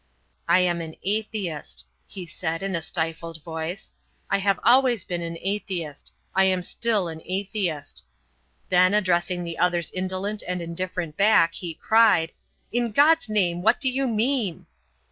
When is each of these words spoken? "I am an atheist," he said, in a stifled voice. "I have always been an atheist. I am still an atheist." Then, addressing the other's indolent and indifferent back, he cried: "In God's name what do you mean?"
"I 0.47 0.61
am 0.61 0.81
an 0.81 0.95
atheist," 1.03 1.85
he 2.07 2.25
said, 2.25 2.63
in 2.63 2.75
a 2.75 2.81
stifled 2.81 3.43
voice. 3.43 3.91
"I 4.31 4.39
have 4.39 4.59
always 4.63 5.05
been 5.05 5.21
an 5.21 5.37
atheist. 5.39 6.11
I 6.33 6.45
am 6.45 6.63
still 6.63 7.07
an 7.07 7.21
atheist." 7.23 8.03
Then, 8.69 8.95
addressing 8.95 9.43
the 9.43 9.59
other's 9.59 9.91
indolent 9.91 10.41
and 10.47 10.59
indifferent 10.59 11.17
back, 11.17 11.53
he 11.53 11.75
cried: 11.75 12.31
"In 12.71 12.91
God's 12.93 13.29
name 13.29 13.61
what 13.61 13.79
do 13.79 13.89
you 13.91 14.07
mean?" 14.07 14.65